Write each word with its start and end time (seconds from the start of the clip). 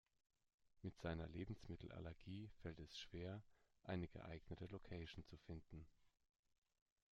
Mit 0.81 0.97
seiner 0.99 1.27
Lebensmittelallergie 1.27 2.49
fällt 2.63 2.79
es 2.79 2.97
schwer, 2.97 3.43
eine 3.83 4.07
geeignete 4.07 4.65
Location 4.65 5.23
zu 5.27 5.37
finden. 5.37 5.85